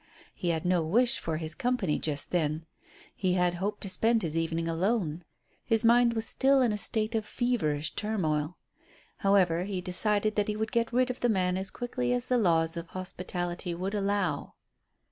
He 0.35 0.49
had 0.49 0.65
no 0.65 0.81
wish 0.81 1.19
for 1.19 1.37
his 1.37 1.53
company 1.53 1.99
just 1.99 2.31
then. 2.31 2.65
He 3.15 3.33
had 3.33 3.53
hoped 3.61 3.81
to 3.81 3.87
spend 3.89 4.21
this 4.21 4.35
evening 4.35 4.67
alone. 4.67 5.23
His 5.63 5.85
mind 5.85 6.13
was 6.13 6.25
still 6.27 6.59
in 6.63 6.71
a 6.71 6.77
state 6.79 7.13
of 7.13 7.23
feverish 7.23 7.93
turmoil. 7.93 8.57
However, 9.17 9.65
he 9.65 9.79
decided 9.79 10.37
that 10.37 10.47
he 10.47 10.55
would 10.55 10.71
get 10.71 10.91
rid 10.91 11.11
of 11.11 11.19
the 11.19 11.29
man 11.29 11.55
as 11.55 11.69
quickly 11.69 12.13
as 12.13 12.25
the 12.29 12.39
laws 12.39 12.77
of 12.77 12.87
hospitality 12.87 13.75
would 13.75 13.93
allow. 13.93 14.55